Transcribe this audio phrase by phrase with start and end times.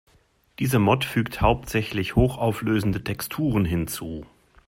[0.57, 4.25] Diese Mod fügt hauptsächlich hochauflösende Texturen hinzu.